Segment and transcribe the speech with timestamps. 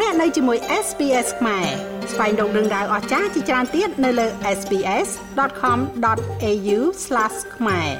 [0.00, 1.66] លោកអ្នកនៅជាមួយ SPS ខ្មែរ
[2.12, 4.26] ស្វែងរកដឹងដៅអស្ចារ្យជាច្រើនទៀតនៅលើ
[4.58, 6.78] SPS.com.au/
[7.56, 7.90] ខ្មែរ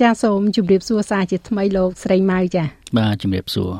[0.00, 2.64] ចាសសូមជម្រាបសួរសាជាថ្មីលោកស្រីម៉ៅចា
[2.98, 3.70] បាទជម្រាបសួរ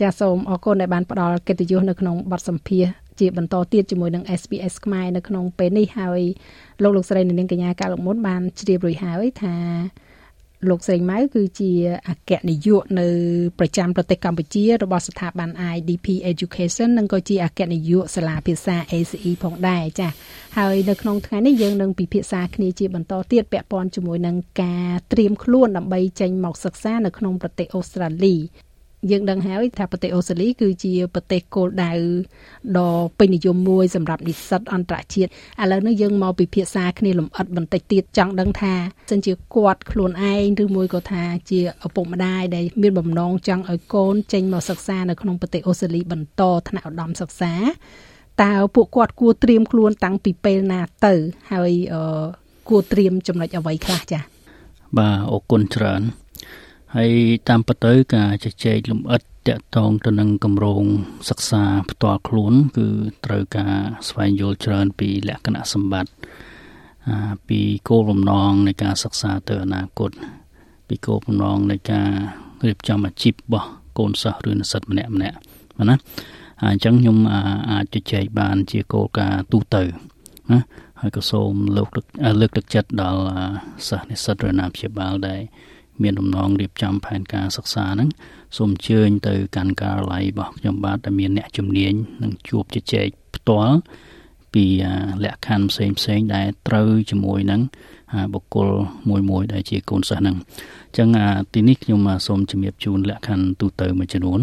[0.00, 2.84] ចាសសូមអរគុណដែលបានផ្ដល់កិត្តិយសនៅក្នុងបទសម្ភាស
[3.20, 6.20] ជាបន្តទៀតជាមួយនឹង SPS ខ្មែរនៅក្នុងពេលនេះហើយ
[6.82, 9.56] លោកលោកស្រីនាងកញ្ញាកាលមុនបានជ្រាបរួចហើយថា
[10.68, 11.70] លោកស្រីម៉ៅគឺជា
[12.08, 13.08] អគ្គនាយកនៅ
[13.58, 20.10] ប្រចាំប្រទេសកម្ពុជារបស់ស្ថាប័ន IDP Education និងក៏ជាអគ្គនាយកសាលាភាសា ACE ផងដែរចា៎
[20.58, 28.36] ហើយនៅក្នុងថ្ងៃនេះយើងនឹងពិភាក្សាគ្នាជាបន្តទៀតពាក់ព័ន្ធជាមួយនឹងការត្រៀមខ្លួនដើម្បីចេញមកសិក្សានៅក្នុងប្រទេសអូស្ត្រាលី
[29.10, 31.92] យើងដឹងហើយថាប្រទេសអូស្ត្រាលីគឺជាប្រទេសគោលដៅ
[32.78, 35.30] ដ៏ពេញនិយមមួយសម្រាប់និស្សិតអន្តរជាតិ
[35.62, 38.74] ឥឡូវនេះយើងមកពិភាក្សាគ្នាលម្អិតបន្តិចទៀតចង់ដឹងថា
[39.10, 47.54] សិនជាគាត់ខ្លួនឯងឬមួយក៏ថាជាឪពុកម្ដាយដែលមានបំណងចង់ឲ្យកូនចេញមកសិក្សានៅក្នុងប្រទេសអូស្ត្រាលីបន្តថ្នាក់ឧត្តមសិក្សា
[48.42, 51.14] តើពួកគាត់គួរត្រៀមខ្លួនតាំងពីពេលណាទៅ
[51.52, 51.72] ហើយ
[52.68, 54.22] គួរត្រៀមចំណុចអ្វីខ្លះចា៎
[54.98, 56.02] បាទអរគុណច្រើន
[56.96, 57.12] ហើយ
[57.48, 60.84] តាមពិតទៅការជជែកលំអិតតកតងទៅនឹងគម្រោង
[61.28, 62.88] សិក្សាផ្ទាល់ខ្លួន គឺ
[63.24, 63.74] ត្រូវការ
[64.08, 66.12] ស្វែងយល់ច្រើនពីលក្ខណៈសម្បត្តិ
[67.48, 70.10] ពីគោលបំណងនៃការសិក្សាទៅអនាគត
[70.88, 72.08] ពីគោលបំណងនៃការ
[72.66, 75.36] រៀបចំអាជីពរបស់កូនសិស្សឬនិស្សិតម្នាក់ម្នាក់
[75.90, 75.96] ណា
[76.62, 77.16] អញ្ចឹងខ្ញុំ
[77.70, 79.82] អាចជជែកបានជាគោលការណ៍ទូទៅ
[80.52, 80.60] ណា
[81.00, 81.88] ហើយក៏សូមលើក
[82.40, 83.22] លើកទឹកចិត្តដល់
[83.88, 85.40] សិស្សនិស្សិតឬណាព្យាបាលដែរ
[86.02, 88.10] មានដំណងរៀបចំផែនការសិក្សាហ្នឹង
[88.56, 93.76] សូមអញ្ជើញទៅកាន់ការិយាល័យរបស់ខ្ញុំបាទដែលមានអ្នកជំនាញនឹងជួបជជែកផ្ទាល់
[94.54, 94.64] ពី
[95.24, 97.60] លក្ខខណ្ឌផ្សេងផ្សេងដែលត្រូវជាមួយនឹង
[98.34, 98.68] បុគ្គល
[99.08, 101.08] មួយមួយដែលជាកូនសិស្សហ្នឹងអញ្ចឹង
[101.54, 104.40] ទីនេះខ្ញុំសូមជំរាបជូនលក្ខខណ្ឌទូទៅមួយចំនួន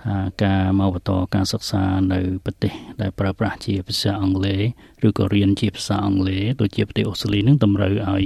[0.00, 1.82] ថាការមកបន្តការសិក្សា
[2.12, 4.62] នៅប្រទេសដែលប្រើប្រាស់ជាភាសាអង់គ្លេស
[5.06, 8.24] ឬក៏រៀនជាភាសាអង់គ្លេសដូចជាប្រទេសអូស្ត្រាលីនឹងតម្រូវឲ្យ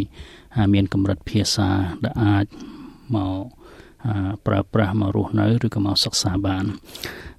[0.75, 1.69] មានកម្រិតភាសា
[2.05, 2.47] ដែលអាច
[3.15, 3.43] មក
[4.47, 6.65] ប្រើប្រាស់មករស់នៅឬក៏មកសិក្សាបាន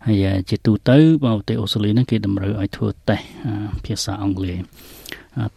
[0.07, 3.29] ហើយជាទូទៅបើប្រទេសអូស្ត្រាលីហ្នឹងគេតម្រូវឲ្យធ្វើតេស្ត
[3.85, 4.57] ភាសាអង់គ្លេស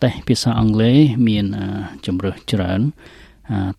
[0.03, 0.97] តេស្តភាសាអង់គ្លេស
[1.29, 1.47] មាន
[2.07, 2.81] ជំរើសច្រើន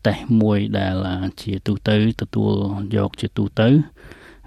[0.07, 0.95] តេស្តមួយដែល
[1.41, 2.51] ជាទូទៅទទួល
[2.95, 3.67] យកជាទូទៅ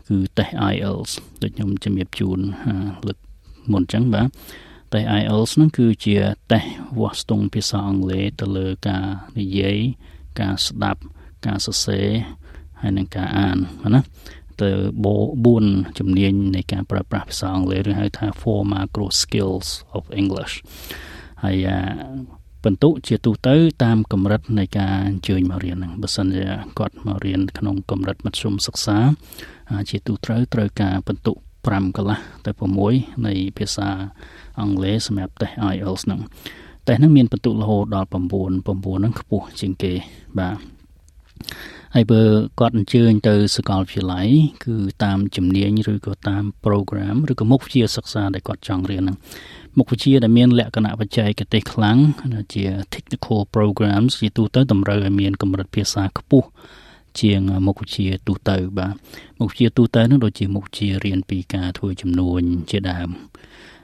[0.08, 1.12] គឺតេស្ត IELTS
[1.42, 2.38] ដូចខ្ញុំជំរាបជូន
[3.06, 3.18] លើក
[3.72, 4.26] មុនអញ្ចឹងបាទ
[4.92, 6.16] តេស្ត IELTS ហ្នឹងគឺជា
[6.52, 6.68] តេស្ត
[7.00, 9.04] វាស់ស្ទង់ភាសាអង់គ្លេសទៅលើការ
[9.38, 9.78] និយាយ
[10.40, 11.00] ការស្ដាប់
[11.46, 12.06] ការសរសេរ
[12.80, 13.56] ហើយនិងការអាន
[13.94, 14.00] ណា
[14.62, 14.70] ទៅ
[15.32, 20.54] 4ជំនាញនៃការប្រើប្រាស់ភាសាអង់គ្លេសឬហៅថា four macro skills of English
[21.44, 21.66] ហើយ
[22.64, 23.54] បន្ទុកជាទូទៅ
[23.84, 26.44] តាមកម្រិតនៃការអញ្ជើញមករៀនហ្នឹងបើសិនជា
[26.78, 28.98] គាត់មករៀនក្នុងកម្រិតមធ្យមសិក្សា
[29.90, 32.50] ជាទូត្រូវត្រូវការបន្ទុក5កន្លះទៅ
[32.88, 33.88] 6នៃភាសា
[34.60, 36.20] អង់គ្លេសសម្រាប់តេស្ត IELTS ហ្នឹង
[36.88, 38.14] តេស្តហ្នឹងមានបន្ទុករហូតដល់9 9
[38.98, 39.92] ហ្នឹងខ្ពស់ជាងគេ
[40.38, 40.73] បាទ
[41.94, 42.22] ហើយបើ
[42.60, 44.28] គាត់អញ្ជើញទៅសាកលវិទ្យាល័យ
[44.64, 49.16] គឺតាមជំនាញឬក៏តាម program ឬក៏មុខវិជ្ជាសិក្សាដែលគាត់ចង់រៀនហ្នឹង
[49.78, 51.98] មុខវិជ្ជាដែលមានលក្ខណៈបច្ចេកទេសខ្លាំង
[52.54, 56.48] ជា technical programs ជាទូទៅតម្រូវឲ្យមានកម្រិតភាសាខ្ពស់
[57.20, 58.94] ជាងមុខវិជ្ជាទូទៅបាទ
[59.40, 63.08] មុខវិជ្ជាទូទៅនោះដូចជាមុខវិជ្ជារៀនពីការធ្វើចំនួនជាដើម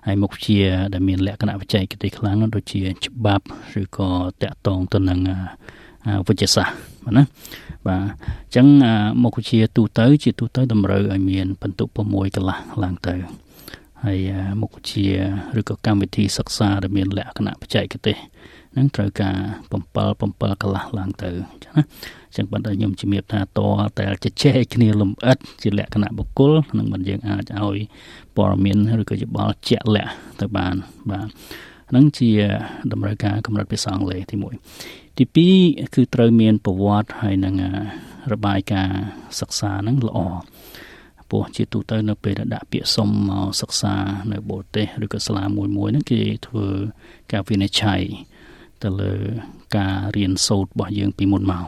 [0.06, 0.60] ហើយមុខវិជ្ជា
[0.92, 3.46] ដែលមានលក្ខណៈបច្ចេកទេសខ្លាំងដូចជាច្បាប់
[3.80, 4.08] ឬក៏
[4.42, 5.20] តកតងទៅនឹង
[6.28, 7.24] វិទ្យាសាស្ត្របាទណា
[7.86, 8.66] បាទអញ្ចឹង
[9.22, 11.98] មុខវិជ្ជាទូទៅ ជាទូទៅតម្រូវឲ្យមានបន្ទុក6
[12.36, 13.14] កន្លះឡើងទៅ
[14.04, 14.18] ហើយ
[14.60, 15.06] មុខវិជ្ជា
[15.58, 18.16] ឬក៏កម្មវិធីសិក្សាដែលមានលក្ខណៈបច្ចេកទេស
[18.76, 19.36] នឹងត្រូវការ
[19.70, 21.84] 7 7កន្លះឡើងទៅអញ្ចឹងណា
[22.36, 23.60] ចឹងបន្តខ្ញុំជំរាបថាត
[23.98, 27.78] តែជជែកគ្នាលំអិតជាលក្ខណៈបុគ្គលនឹងមិនយើងអាចឲ្យ
[28.36, 30.74] ព័ត៌មានឬក៏យោបល់ជាក់លាក់ទៅបាន
[31.10, 31.26] បាទ
[31.90, 32.30] ហ្នឹងជា
[32.92, 35.24] តម្រូវការកម្រិតភាសាអង់គ្លេសទី1ទី
[35.60, 37.54] 2គឺត្រូវមានប្រវត្តិហើយនឹង
[38.32, 39.00] របាយការណ៍
[39.40, 40.18] សិក្សាហ្នឹងល្អ
[41.30, 43.94] ពោះជាទូទៅនៅពេលដែលដាក់ពាក្យសុំមកសិក្សា
[44.32, 46.66] នៅបរទេសឬក៏សាលាមួយមួយហ្នឹងគេធ្វើ
[47.32, 48.00] ការវិនិច្ឆ័យ
[48.82, 49.14] ទៅលើ
[49.76, 51.66] ការរៀនសូត្ររបស់យើងពីមុនមក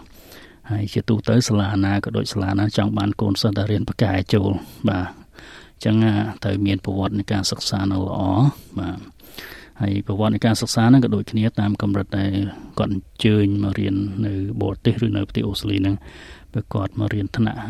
[0.70, 4.50] ហើយជាទូទៅសាលាណាក៏ដូចសាលាណាចង់បានកូនសិស្សដែលរៀនបកែចូល
[4.88, 5.96] បាទអញ្ចឹង
[6.44, 8.20] ត្រូវមានប្រវត្តិនៃការសិក្សានៅល្អ
[8.78, 8.96] បាទ
[9.82, 12.32] ហើយប្រវត្តិនៃការសិក្សាហ្នឹងក៏ដូចគ្នាតាមកម្រិតដែល
[12.78, 13.94] គាត់អញ្ជើញមករៀន
[14.26, 14.32] នៅ
[14.62, 15.96] បរទេសឬនៅប្រទេសអូស្ត្រាលីហ្នឹង
[16.52, 17.60] បើគាត់មករៀនថ្នាក់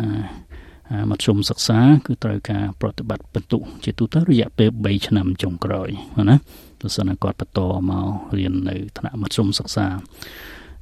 [1.11, 5.89] មធ្យមសិក្សា គឺត្រូវការប្រតិបត្តិបន្ទុកជាទូទៅរយៈពេល3ឆ្នាំចុងក្រោយ
[6.31, 6.37] ណា
[6.81, 7.61] បើសិនណាគាត់បន្ត
[7.91, 8.07] មក
[8.39, 9.87] រៀននៅថ្នាក់មធ្យមសិក្សា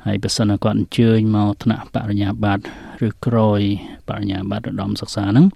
[0.06, 3.60] ហើយបើសិនគាត់អញ្ជើញមកថ្នាក់បរិញ្ញាបត្រឬក្រោយ
[4.08, 5.46] បរិញ្ញាបត្រឧត្តមសិក្សាហ្នឹង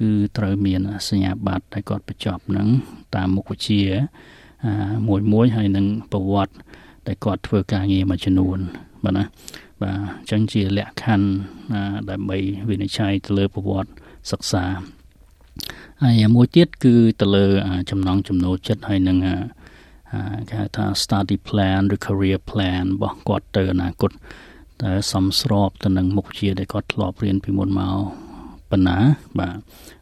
[0.00, 2.68] គឺត្រូវមានសញ្ញាបត្រដែលគាត់បញ្ចប់ហ្នឹង
[3.14, 3.82] តាមមុខវិជ្ជា
[5.08, 6.54] មួយមួយហើយនឹងប្រវត្តិ
[7.06, 8.58] ដែលគាត់ធ្វើការងារមួយចំនួន
[9.04, 9.24] បាទណា
[9.82, 11.28] បាទអញ្ចឹងជាលក្ខខណ្ឌ
[12.10, 12.38] ដើម្បី
[12.68, 13.90] វិនិច្ឆ័យទៅលើប្រវត្តិ
[14.30, 14.64] សិក្សា
[16.02, 17.46] ហើយមួយទៀតគឺទៅលើ
[17.90, 19.18] ចំណងចំណូលចិត្តហើយនឹង
[20.48, 24.10] គេហៅថា study plan ឬ career plan របស់គាត់ទៅអនាគត
[24.82, 27.96] តើសមស្របទៅនឹងមុខវិជ្ជាដែលគាត់ធ្លាប់រៀនពីមុនមក
[28.70, 28.98] ប៉ុណ្ណា
[29.38, 29.48] បា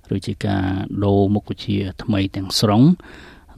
[0.09, 0.65] ទឬជាការ
[1.05, 2.83] ដូរមុខវិជ្ជាថ្មីទាំងស្រុង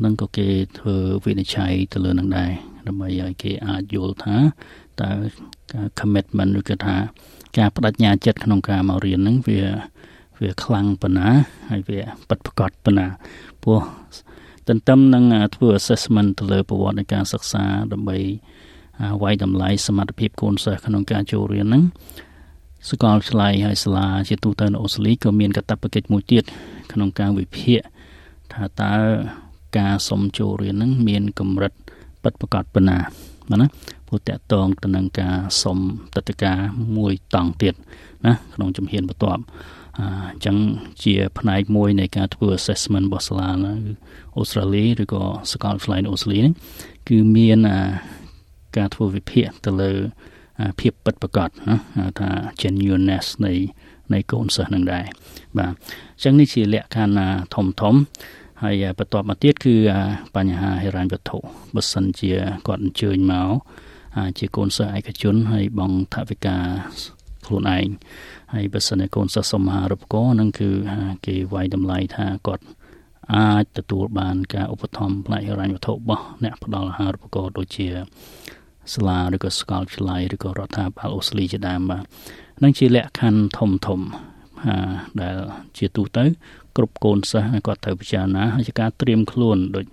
[0.05, 2.51] នឹងក៏គេធ្វើវិនិច្ឆ័យទៅលើនឹងដែរ
[2.87, 4.37] ដើម្បីឲ្យគេអាចយល់ថា
[5.01, 5.11] តើ
[5.73, 6.97] ការ commitment ឬក៏ថា
[7.59, 9.61] ការបដិញ្ញាចិត្តក្នុងការមករៀនហ្នឹងវា
[10.41, 11.29] វាខ្លាំងប៉ុណ្ណា
[11.71, 13.07] ហើយវាពិតប្រាកដប៉ុណ្ណា
[13.63, 13.81] ព្រោះ
[14.69, 18.19] ទន្ទឹមនឹងធ្វើ assessment ទៅលើប្រវត្តិនៃការសិក្សាដើម្បី
[19.23, 21.83] វាយតម្លៃសមត្ថភាពកូនសិស្សក្នុងការចូលរៀនហ្នឹង
[22.91, 26.45] សកលឆ្លៃហើយសាលាជាទូទៅនៅអូស្ត្រាលីក៏មានកាតព្វកិច្ចមួយទៀត
[26.93, 27.81] ក្នុងការវិភាគ
[28.53, 28.95] ថាតើ
[29.79, 31.73] ការសុំចូលរៀនហ្នឹងមានកម្រិត
[32.23, 32.99] ពិតប្រាកដប៉ុណ្ណា
[33.51, 33.67] បាទណា
[34.07, 35.79] ព្រោះតកតងទៅនឹងការសុំ
[36.17, 36.59] ទឹកតការ
[36.97, 37.75] មួយតង់ទៀត
[38.27, 39.43] ណាក្នុងជំហានបន្ទាប់
[39.99, 40.01] អ
[40.35, 40.57] ញ្ចឹង
[41.05, 43.51] ជាផ្នែកមួយនៃការធ្វើ assessment របស់សាលា
[44.37, 45.23] អូស្ត្រាលីឬក៏
[45.53, 46.53] សាកលវិទ្យាល័យអូស្ត្រាលីនេះ
[47.09, 47.59] គឺមាន
[48.77, 49.93] ការធ្វើវិភាគទៅលើ
[50.81, 51.77] ភាពពិតប្រាកដណា
[52.21, 52.29] ថា
[52.61, 53.53] genuineness នៃ
[54.13, 55.05] នៃកូនសិស្សនឹងដែរ
[55.59, 57.95] បាទអញ្ចឹងនេះជាលក្ខខណ្ឌធំធំ
[58.63, 59.75] ហើយបន្ទាប់មកទៀតគឺ
[60.37, 61.39] បញ្ហាហិរញ្ញវត្ថុ
[61.75, 62.33] បើសិនជា
[62.67, 63.51] គាត់អញ្ជើញមក
[64.39, 66.57] ជាកូនសិស្សឯកជនហើយបង់ថវិកា
[67.47, 67.87] ខ្លួនឯង
[68.55, 70.71] ហើយបើសិនជាកូនសិស្សសមហារូបករណ៍នឹងគឺ
[71.27, 72.65] គេវាយតម្លៃថាគាត់
[73.35, 77.87] អាចទទួលបានការឧបត្ថម្ភផ្នែកហិរញ្ញវត្ថុរបស់អ្នកផ្ដល់អាហារូបករណ៍ដូចជា
[78.95, 82.05] សាលាឬក៏សាកលវិទ្យាល័យឬក៏រដ្ឋាភិបាលអូស្ត្រាលីជាដើមបាទ
[82.63, 84.01] នឹងជាលក្ខខណ្ឌធំធំ
[85.21, 85.37] ដែល
[85.79, 86.25] ជាទូទៅ
[86.77, 89.87] គ្រប់កូនសិស្សគាត់ត្រូវពិចារណាហើយជាការត្រៀមខ្លួនដូច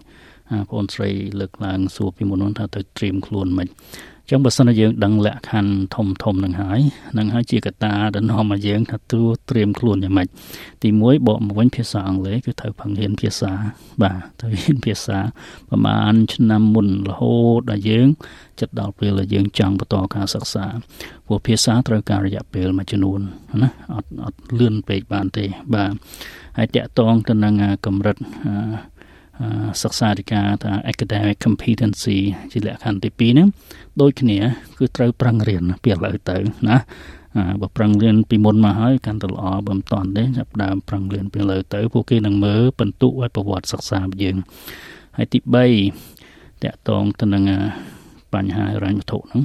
[0.71, 3.67] បងស្រីលើកឡើងសួរពីមុននោះថាទៅត្រៀមខ្លួនមិន
[4.29, 6.79] ចឹងបើសិនជាយើងដឹងលក្ខខណ្ឌធំធំនឹងហើយ
[7.17, 10.27] នឹងហើយជាកត្តាដែលនាំឲ្យយើងថាត្រួតត្រៀមខ្លួនយ៉ាងម៉េច
[10.83, 13.51] ទី1បកមកវិញភាសាអង់គ្លេសគឺត្រូវផឹងរៀនភាសា
[14.01, 15.17] បាទត្រូវរៀនភាសា
[15.69, 18.07] ប្រហែលឆ្នាំមុនរហូតដល់យើង
[18.59, 20.65] ចិត្តដល់ពេលដែលយើងចង់បន្តការសិក្សា
[21.25, 23.19] ព្រោះភាសាត្រូវការរយៈពេលមួយចំនួន
[23.61, 25.91] ណាអត់អត់លឿនពេកបានទេបាទ
[26.57, 27.53] ហើយតកតងទៅនឹង
[27.85, 28.98] កម្រិតអឺ
[29.81, 32.17] សិក្សាធិការថា academic competency
[32.51, 33.47] ជាលក្ខខណ្ឌទី2ហ្នឹង
[34.01, 34.39] ដូចគ្នា
[34.77, 36.37] គឺត្រូវប្រឹងរៀនពីឥឡូវទៅ
[36.67, 36.77] ណា
[37.61, 44.35] បើប្រឹងរៀនពីមុនមកហើយកាន់តែល្អបើមិនតាន់ទេចាប់ដើមប្រឹងរៀនពីឥឡូវទៅពួកគេនឹងមើលបន្ទុកឲ្យប្រវត្តិសិក្សារបស់យើង
[45.17, 45.39] ហើយទី
[46.01, 47.43] 3តកតងទៅនឹង
[48.33, 49.43] បញ្ហារញ្ញវត្ថុហ្នឹង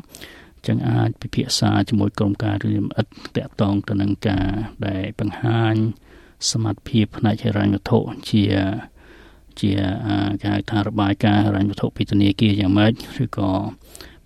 [0.66, 3.06] ចឹងអាចពិភាក្សាជាមួយក្រុមការរៀនអិត
[3.36, 4.48] តកតងទៅនឹងការ
[4.86, 5.74] ដែលបង្ហាញ
[6.50, 7.98] សមត្ថភាពផ្នែកហិរញ្ញវត្ថុ
[8.30, 8.42] ជា
[9.60, 9.72] ជា
[10.42, 12.92] គេហៅថារបាយការណ៍រញ្ញវត្ថុពីធនាគារយ៉ាងម៉េច
[13.22, 13.50] ឬក៏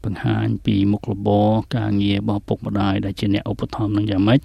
[0.04, 4.40] បង្ហាញពីមុខរបរការងាររបស់ពុកម្ដាយដែលជាអ្នកឧបត្ថម្ភនឹងយ៉ាងម៉េច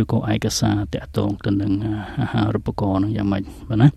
[0.00, 1.72] ឬក៏ឯកសារតាក់ទងទៅនឹង
[2.20, 3.88] អាហារូបករណ៍នឹងយ៉ាងម៉េចបាទណា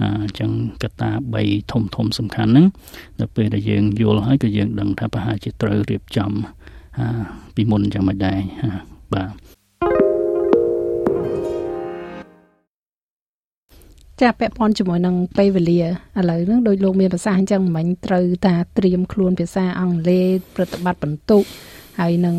[0.00, 0.50] អញ្ចឹង
[0.82, 2.66] កត្តា3ធំធំសំខាន់ហ្នឹង
[3.18, 6.30] ដល់ពេលដែលយើងយល់ហើយក៏យើងដឹងថាប្រហែលជាត្រូវរៀបចំ
[7.54, 8.38] ពីមុនយ៉ាងម៉េចដែរ
[9.14, 9.55] បាទ
[14.22, 15.86] ចាពាក់ព័ន្ធជាមួយនឹងពេលវេលាឥ
[16.30, 21.42] ឡូវហ្នឹងដោយលោកមានប្រសាសន៍អញ្ចឹងមិញត្រូវតាត្រៀមខ្លួនភាសាអង់គ្លេសប្រតិបត្តិបន្ទុក
[22.00, 22.36] ហើយនឹង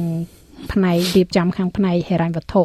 [0.72, 2.62] ផ្នែករៀបចំខាងផ្នែកហិរញ្ញវត្ថុ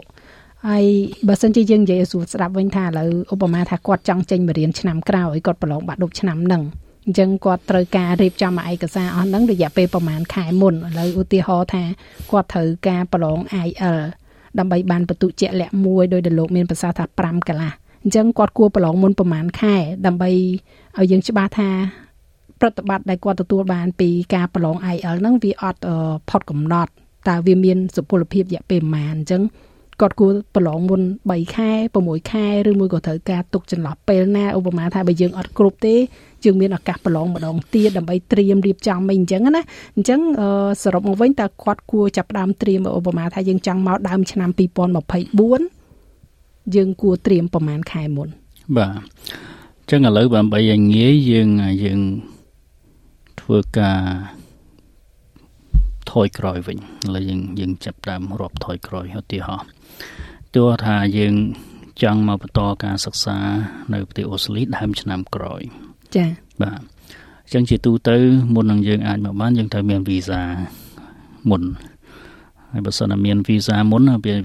[0.69, 0.85] ហើយ
[1.29, 6.63] បើសិនជាយើងនិយាយឲ្យស្រួលស្ដាប់វិញថាឥឡូវឧបមាថាគាត់ចង់ចេញមករៀនឆ្នាំក្រោយគាត់ប្រឡងបាក់ឌុបឆ្នាំហ្នឹង
[7.05, 11.83] អញ្ចឹងគាត់ត្រូវការរៀបចំឯកសារអស់ហ្នឹងរយៈពេលប្រហែលខែមុនឥឡូវឧទាហរណ៍ថា
[12.31, 13.99] គាត់ត្រូវការប្រឡង IEL
[14.59, 17.73] ដើម្បីបានបន្ទុកជាក់លាក់មួយដោយដែលលោកមានប្រសាសន៍ថា5កន្លះ
[18.03, 19.75] អញ្ចឹងគាត់គួរប្រឡងមុនប្រហែលខែ
[20.07, 20.31] ដើម្បី
[20.99, 21.71] ឲ្យយើងច្បាស់ថា
[22.61, 25.81] ប្រតិបត្តិដែលគាត់ទទួលបានពីការប្រឡង IEL ហ្នឹងវាអត់
[26.31, 26.91] ផុតកំណត់
[27.29, 29.43] តើវាមានសុពលភាពរយៈពេលប៉ុន្មានអញ្ចឹង
[30.01, 31.71] គាត់គួរប្រឡងមុន3ខែ
[32.03, 35.95] 6ខែឬមួយក៏ត្រូវការទុកចន្លោះពេលណាឧបមាថាបើយើងអត់គ្រប់ទេ
[36.45, 39.63] យើងមានឱកាសប្រឡងម្ដងទៀតដើម្បីត្រៀមរៀបចំអីអញ្ចឹងណា
[39.97, 40.21] អញ្ចឹង
[40.83, 45.82] សរុបមកវិញតើគាត់គួរចាប់ផ្ដើមត្រៀមឧបមាថាយើងចង់មកដើមឆ្នាំ2024
[46.77, 48.29] យើងគួរត្រៀមប្រហែលខែមុន
[48.77, 51.49] បាទអញ្ចឹងឥឡូវដើម្បីឲ្យងាយយើង
[51.85, 52.01] យើង
[53.41, 54.01] ធ្វើការ
[56.11, 56.83] ថយក្រោយវិញឥ
[57.15, 59.69] ឡូវយើងយើងចាប់ដើមរាប់ថយក្រោយឧទាហរណ៍
[60.55, 61.35] ទោះថាយើង
[62.03, 63.37] ចង់មកបន្តការសិក្សា
[63.93, 65.63] នៅប្រទេសអូស្ត្រាលីដើមឆ្នាំក្រោយ
[66.17, 66.29] ចា៎
[66.63, 66.81] បាទ
[67.45, 68.17] អញ្ចឹងជាទូទៅ
[68.55, 70.43] មុននឹងយើងអាចមកបានយើងត្រូវមានវីសា
[71.51, 71.63] មុន
[72.72, 74.36] ហើយបើសិនមានវីសាមុនវា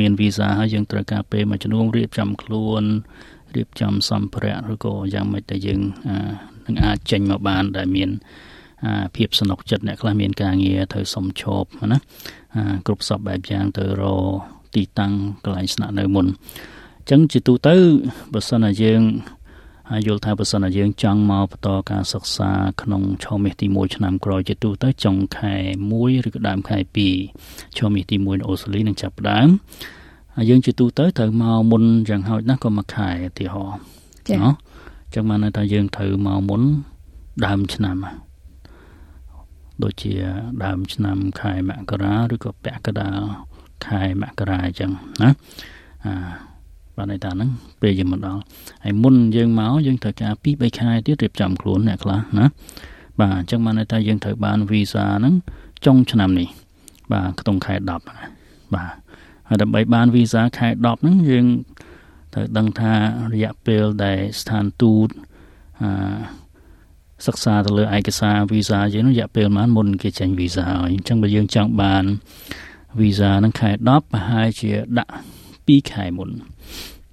[0.00, 2.82] មានវីសាហើយយើងត្រូវការពេលមួយចំនួនរៀបចំខ្លួន
[3.56, 5.80] រៀបចំសម្ភារៈឬក៏យ៉ាងម៉េចដែលយើង
[6.66, 8.10] នឹងអាចចេញមកបានដែលមាន
[9.16, 11.98] ភាពสนุกចិត្តអ្នកខ្លះមានការងារទៅសុំឈប់ណា
[12.86, 14.02] គ្រប់សពបែបយ៉ាងទៅរ
[14.74, 15.12] ទីតាំង
[15.44, 17.74] កន្លែងស្នាក់នៅមុនអញ្ចឹងជាទូទៅ
[18.32, 19.02] បើសិនជាយើង
[19.91, 22.49] ហើយយល់ថាបើសិនជាយើងចង់មកបន្តការសិក្សា
[22.81, 25.53] ក្នុងឆមាសទី1ឆ្នាំក្រោយជាទូទៅចុងខែ
[25.89, 26.77] 1ឬក៏ដើមខែ
[27.27, 29.47] 2ឆមាសទី1នៅអូស្ត្រាលីនឹងចាប់ផ្ដើម
[30.35, 33.79] ហើយយើងជាទូទៅត្រូវមកមុនយ៉ាងហោចណាស់ក៏មួយខែឧទាហរណ៍
[34.27, 36.61] ចា៎អញ្ចឹងបានថាយើងត្រូវមកមុន
[37.45, 37.97] ដើមឆ្នាំ
[39.83, 40.13] ដូចជា
[40.63, 43.21] ដើមឆ្នាំខែមករាឬក៏ពាក់កណ្ដាល
[43.85, 44.91] ខែមករាអញ្ចឹង
[45.21, 45.29] ណា
[46.05, 46.48] អា
[46.99, 47.49] បានន័យថាហ្នឹង
[47.81, 48.41] ពេលយើងមកដល់
[48.83, 52.45] ហើយមុនយើងមកយើងត្រូវការ2 3ខែទៀតរៀបចំខ្លួនអ្នកខ្លះណា
[53.19, 55.33] បាទអញ្ចឹងបានន័យថាយើងត្រូវបានវីសាហ្នឹង
[55.85, 56.47] ចុងឆ្នាំនេះ
[57.11, 57.95] បាទក្នុងខែ10ណា
[58.75, 58.93] បាទ
[59.47, 61.45] ហើយដើម្បីបានវីសាខែ10ហ្នឹងយើង
[62.33, 62.93] ត្រូវដឹងថា
[63.33, 65.09] រយៈពេលដែលស្ថានទូត
[65.81, 65.89] អឺ
[67.27, 72.03] សិក្សាទៅលើឯកសារវីសាយើងរយៈពេលប៉ុន្មានមុនគេចេញវីសាហើយអញ្ចឹងបើយើងចង់បាន
[72.99, 75.13] វីសាហ្នឹងខែ10ប្រហែលជាដាក់
[75.69, 76.29] 2ខែមុន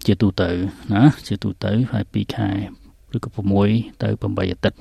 [0.07, 0.51] ជាទូទៅ
[0.93, 2.49] ណាជាទូទៅហើយ2ខែ
[3.15, 3.29] ឬក៏
[3.67, 4.79] 6ទៅ8អាទិត្យ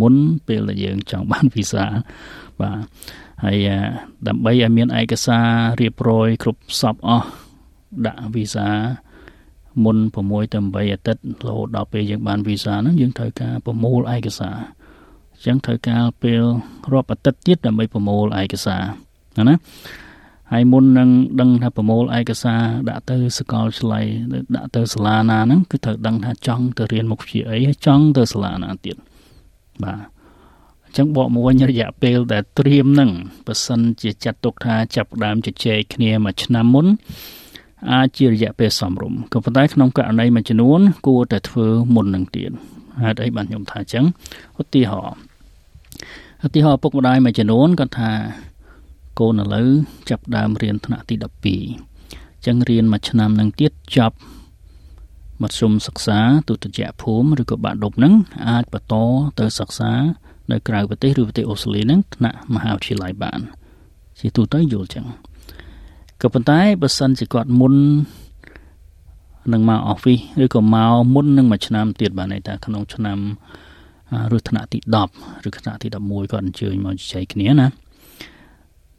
[0.00, 0.14] មុន
[0.46, 1.84] ពេលដែលយើងចង់បានវីសា
[2.60, 2.78] បាទ
[3.44, 3.68] ហើយ
[4.26, 5.48] ដើម្បីឲ្យមានឯកសារ
[5.80, 7.28] រៀបរយគ្រប់សពអស់
[8.06, 8.68] ដាក់វីសា
[9.84, 14.56] មុន6ទៅ8អាទិត្យរហូតដល់ពេលយើងបានវីសាហ្នឹងយើងត្រូវការប្រមូលឯកសារ
[15.34, 16.42] អញ្ចឹងត្រូវការពេល
[16.92, 18.82] រាប់អាទិត្យទៀតដើម្បីប្រមូលឯកសារ
[19.48, 19.54] ណា
[20.52, 24.00] ហើយមុននឹងដឹងថាប្រមូលឯកសារដាក់ទៅសកលឆ្លៃ
[24.56, 28.96] ដាក់ទៅសាលាណាហ្នឹងគឺត្រូវដឹងថាចង់ទៅរៀនមុខវិជ្ជាអីហើយចង់ទៅសាលាណាទៀត
[29.82, 29.98] បាទ
[30.84, 33.10] អញ្ចឹងបកមកវិញរយៈពេលដែលត្រៀមហ្នឹង
[33.46, 36.86] បើសិនជាចាត់ទុកថាចាប់ដើមជជែកគ្នាមួយឆ្នាំមុន
[37.92, 42.50] អាចជារយៈពេលសមរម្យក៏ប៉ុន្តែក្នុងករណីមួយចំនួន គួរតែធ្វើមុននឹងទៀត
[43.02, 44.04] ហេតុអីបានខ្ញុំថាអញ្ចឹង
[44.62, 45.18] ឧទាហរណ៍
[46.46, 48.10] ឧទាហរណ៍ពុកម្ដាយមួយចំនួនគាត់ថា
[49.18, 49.68] កូនឥឡូវ
[50.10, 54.16] ចាប់ដើមរៀនថ្នាក់ទី12អញ្ចឹងរៀនមួយឆ្នាំនឹងទៀតចប់
[55.42, 58.14] មធ្យមសិក្សាទុតិយភូមិឬក៏បាក់ឌុបនឹង
[58.48, 58.94] អាចបន្ត
[59.38, 59.92] ទៅសិក្សា
[60.50, 63.40] នៅក្រៅប្រទេសឬប្រទេសអូស្ត្រាលីនឹងថ្នាក់មហាវិទ្យាល័យបាន
[64.20, 65.06] ជាទូទៅយល់ចឹង
[66.20, 67.74] ក៏ប៉ុន្តែបើសិនជាគាត់មុន
[69.52, 73.18] នឹងមក office ឬក៏មកមុននឹងមួយឆ្នាំទៀតបានន័យថាក្នុងឆ្នាំ
[74.36, 74.78] ឬថ្នាក់ទី
[75.12, 77.81] 10ឬថ្នាក់ទី11គាត់អញ្ជើញមកជជែកគ្នាណា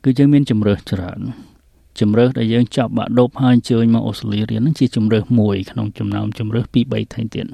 [0.03, 1.19] គឺយើងមានជំរើសច្រើន
[1.99, 7.45] ជំរើសដែលយើងចាប់បាក់ដប់ហើយអញ្ជើញមកអូស្ត្រាលីរៀននឹងជាជំរើសមួយក្នុងចំណោមជំរើស2 3ថែមទៀត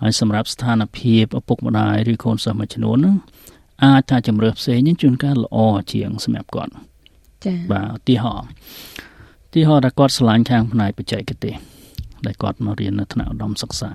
[0.00, 3.16] ហើយសម្រាប់ស្ថានភាពឪពុកម្ដាយឬកូនសិស្សមួយចំនួនហ្នឹង
[3.84, 5.56] អាចថាជំរើសផ្សេងនេះជួនកាលល្អ
[5.92, 6.72] ជាងសម្រាប់គាត់
[7.44, 8.48] ចា៎បាទឧទាហរណ៍
[9.48, 11.54] ឧទាហរណ៍ថាគាត់ឆ្លាញ់ខាងផ្នែកបច្ចេកទេស
[12.26, 13.90] ដែលគាត់មករៀននៅថ្នាក់ឧត្តមសិក្សា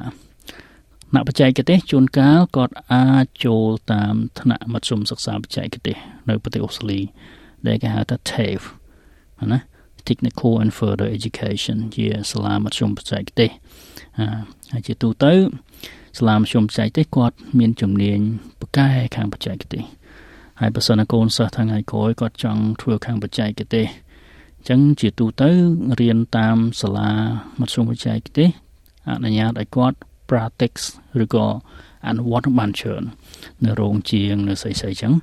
[1.09, 5.97] ថ្នាក់បច្ចេកទេសជួនកាលគាត់អាចចូលតាមថ្នាក់មធ្យមសិក្សាបច្ចេកទេស
[6.29, 6.99] នៅប្រទេសអូស្ត្រាលី
[7.67, 8.65] ដែលគេហៅថា TAFE
[9.53, 9.59] ណា
[10.07, 13.49] Technical and Further Education ជាសាលាមធ្យមបច្ចេកទេស
[14.71, 15.33] ហើយជាទូទៅ
[16.17, 18.19] សាលាមធ្យមបច្ចេកទេសគាត់មានជំនាញ
[18.61, 19.83] បកែខាងបច្ចេកទេស
[20.59, 23.85] ហើយបើសិនណាកូនសិស្សថ្ងៃក្រោយគាត់ចង់ធ្វើខាងបច្ចេកទេស
[24.57, 25.49] អញ្ចឹងជាទូទៅ
[25.99, 27.09] រៀនតាមសាលា
[27.59, 28.49] មធ្យមបច្ចេកទេស
[29.09, 29.97] អនុញ្ញាតឲ្យគាត់
[30.29, 30.85] practice
[31.23, 31.47] ឬក៏
[32.07, 33.03] អនុវត្តបានច្រើន
[33.65, 35.13] នៅរោងជាងនៅស្អីស្អីចឹង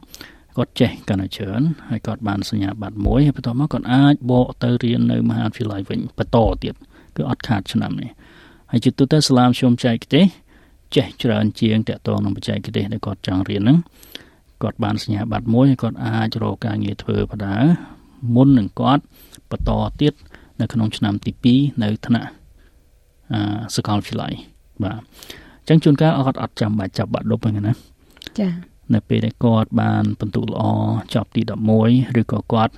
[0.57, 6.75] គាត់ចេះកាន់តែច្រើនហើយគាត់បានសញ្ញាបត្រមួយហើយបន្ទាប់មកគាត់អាចបកទៅរៀននៅមហាវិទ្យាល័យវិញបន្តទៀត
[7.17, 8.11] គឺអត់ខាតឆ្នាំនេះ
[8.71, 10.25] ហើយជាទូទៅសាលាមជុំចែកទេស
[10.97, 13.79] ចេះច្រើនជាងតកតងនឹងបច្ចេកទេសដែលគាត់ចង់រៀនហ្នឹង
[14.63, 17.57] គាត់បានសញ្ញាបត្រមួយគាត់អាចរកការងារធ្វើបដា
[18.35, 19.03] មុននឹងគាត់
[19.51, 19.71] បន្ត
[20.01, 20.15] ទៀត
[20.61, 22.31] នៅក្នុងឆ្នាំទី2នៅថ្នាក់
[23.33, 23.35] អ
[23.77, 24.33] សាកលវិទ្យាល័យ
[24.83, 25.01] បាទ
[25.61, 27.73] អញ្ចឹងជួនកាលអត់អត់ចាំបាច់ចាប់បាក់ដប់ហ្នឹងណា
[28.41, 30.63] ចា៎ នៅពេលដែលគាត់បានពិន្ទុល្អ
[31.15, 31.43] ចប់ទី
[31.81, 32.75] 11ឬក៏គាត់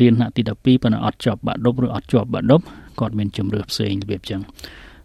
[0.00, 2.64] រៀនថ្នាក់ទី12ប៉ុន្តែអត់ចប់បាក់ដប់ឬអត់ជាប់បាក់ដប់
[3.00, 4.42] គាត់មានជំរឿផ្សេងរបៀបអញ្ចឹង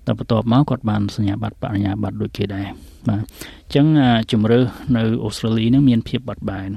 [0.06, 2.66] តែបន្ទាប់មកគាត់បានសញ្ញាបត្របរិញ្ញាបត្រដូចគេដែរ
[3.08, 3.86] បាទអញ្ចឹង
[4.32, 4.60] ជំរឿ
[4.96, 6.70] នៅអូស្ត្រាលីនឹងមានភាពបត់បែន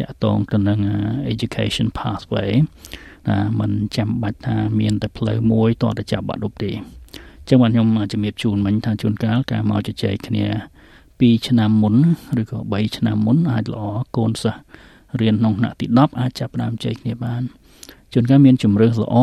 [0.00, 0.78] តាក់ទងទៅនឹង
[1.32, 2.50] education pathway
[3.28, 6.70] ណាมันចាំបាច់ថាមានតែផ្លូវមួយតទៅចាប់បាក់ដប់ទេ
[7.48, 10.46] ចឹងបាទខ្ញុំជំរាបជូនមិញថាជួនកាលការមកជជែកគ្នា
[11.20, 11.96] 2ឆ្នាំមុន
[12.40, 13.82] ឬក៏3ឆ្នាំមុនអាចល្អ
[14.16, 14.60] កូនសិស្ស
[15.20, 17.42] រៀនក្នុងថ្នាក់ទី10អាចចាប់ផ្ដើមជែកគ្នាបាន
[18.12, 19.16] ជួនកាលមានជំរឿសល្អ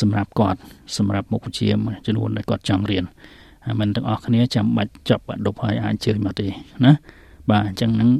[0.00, 0.60] សម្រាប់គាត់
[0.96, 1.68] សម្រាប់មុខវិជ្ជា
[2.06, 3.04] ចំនួនដែលគាត់ចង់រៀន
[3.64, 6.46] ហើយមិនទាំងអស់គ្នាចាំបាច់ចាប់បាក់ដប់ហើយអាចជើញមកទេ
[6.84, 6.92] ណា
[7.50, 8.10] បាទអញ្ចឹងហ្នឹង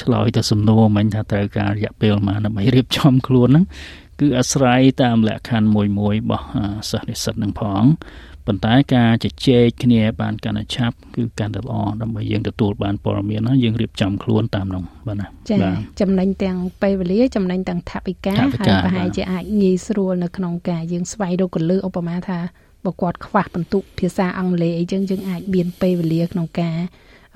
[0.00, 3.64] ឆ្លើយទៅសំណួរមិញថាត្រូវការរយៈពេលប៉ុន្មានដើម្បីរៀបចំខ្លួនហ្នឹង
[4.20, 6.46] គឺអាស្រ័យតាមលក្ខខណ្ឌមួយមួយរបស់
[6.90, 7.82] សិស្សនិស្សិតនឹងផង
[8.46, 15.70] ប៉ុន្តែការជជែកគ្នាបានកាន់តែឆាប់គឺកាន់តែល្អដើម្បីយើងទទួលបានព័ត៌មានណាយើងរៀបចំខ្លួនតាមនោះបាទណាចា៎
[16.00, 18.50] ចំណេញទាំងពេលវេលាចំណេញទាំងថវិកាហើយ
[18.84, 22.38] ប្រហែលជាអាចងាយស្រួលនៅក្នុងការយើងស្វែងរកកលឹះឧបមាថា
[22.84, 26.78] បើគាត់ខ្វះបន្ទុកភាសាអង់គ្លេសអីចឹងយើងអាចមានពេលវេលាក្នុងការ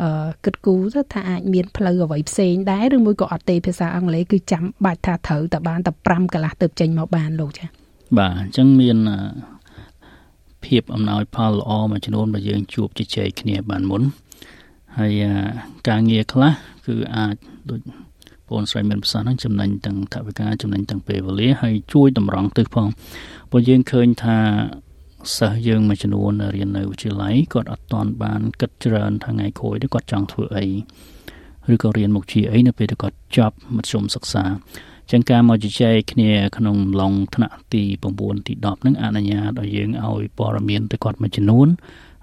[0.02, 7.68] អឺគិតគូរទៅថាអាចមានផ្លូវអ្វីផ្សេងដែរឬមួយក៏អត់ទេភាសាអង់គ្លេសគឺចាំបាច់ថាត្រូវតែបានតែ5កន្លះទៅចេញមកបានលោកចា៎
[8.18, 8.98] បាទអញ្ចឹងមាន
[10.66, 14.02] ភាពអំណោយផលល្អមួយចំនួនបើយើងជួបជជែកគ្នាបានមុន
[14.98, 15.12] ហើយ
[15.88, 16.52] ការងារខ្លះ
[16.86, 17.34] គឺអាច
[17.70, 17.80] ដូច
[18.48, 22.88] បងស្រីមានប្រសាសន៍ហ្នឹងចំណេញទាំងថវិកាចំណេញទាំងពេលវេលាហើយជួយតម្រង់ទិសផង
[23.50, 24.38] ព្រោះយើងឃើញថា
[25.36, 30.66] សិស្សយើងមួយចំនួនរៀននៅវិទ្យាល័យគាត់អត់ទាន់បានគិតច្រើនថាថ្ងៃក្រោយនេះគាត់ចង់ធ្វើអី
[31.72, 34.44] ឬក៏រៀនមុខជាអីនៅពេលដែលគាត់ចប់មធ្យមសិក្សា
[35.10, 37.82] ចឹងការមកជជែកគ្នាក្នុងឡុងថ្នាក់ទី
[38.16, 41.68] 9ទី10ហ្នឹងអនុញ្ញាតឲ្យយើងឲ្យព័ត៌មានទៅគាត់មួយចំនួន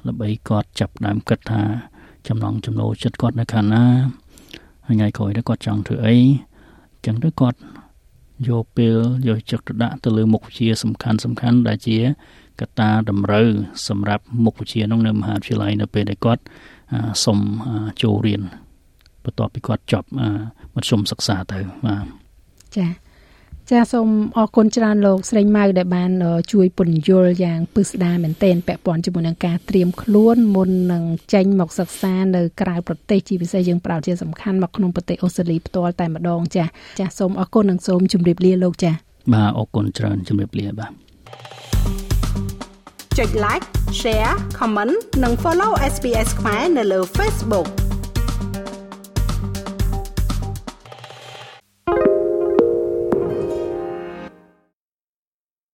[0.07, 1.61] ដើម្បីគាត់ចាប់ដើមគិតថា
[2.27, 3.85] ចំណងចំណូលចិត្តគាត់នៅខាងណា
[4.87, 6.15] ថ្ងៃក្រោយទៅគាត់ចង់ធ្វើអី
[7.05, 7.59] ចឹងទៅគាត់
[8.49, 8.97] យកពេល
[9.27, 11.97] យកចិត្តទុកដាក់ទៅលើមុខវិជ្ជាសំខាន់សំខាន់ដែលជា
[12.61, 13.47] កត្តាតម្រូវ
[13.87, 16.43] សម្រាប់មុខវិជ្ជានោះនៅមហាវិទ្យាល័យនៅពេលដែលគាត់
[17.25, 17.39] សុំ
[18.01, 18.41] ចូលរៀន
[19.23, 20.07] បន្ទាប់ពីគាត់ចប់
[20.75, 22.22] មធ្យមសិក្សាទៅបាទ
[22.77, 22.87] ចា
[23.71, 26.11] ចាសូមអរគុណច្រើនលោកស្រីម៉ៅដែលបាន
[26.51, 31.03] ជួយពន្យល់យ៉ាងពឹស្ដារមែនទែនពាក់ព័ន្ធជាមួយនឹងការត្រៀមខ្លួនមុននឹង
[31.33, 36.65] ចេញមកសិក្សានៅក្រៅប្រទេសជាពិសេសយើងប្រោតជាសំខាន់មកក្នុងប្រទេសអូស្ត្រាលីផ្ទាល់តែម្ដងចា
[36.99, 38.91] ចាសូមអរគុណនិងសូមជម្រាបលាលោកចា
[39.33, 40.91] បាទអរគុណច្រើនជម្រាបលាបាទ
[43.17, 43.65] ចុច like
[44.01, 47.67] share comment និង follow SPS ខ្មែរនៅលើ Facebook